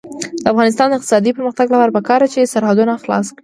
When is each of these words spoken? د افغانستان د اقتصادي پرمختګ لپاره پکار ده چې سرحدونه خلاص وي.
د 0.43 0.45
افغانستان 0.53 0.87
د 0.89 0.93
اقتصادي 0.95 1.31
پرمختګ 1.37 1.67
لپاره 1.71 1.95
پکار 1.97 2.19
ده 2.23 2.27
چې 2.33 2.49
سرحدونه 2.53 2.93
خلاص 3.03 3.25
وي. 3.29 3.35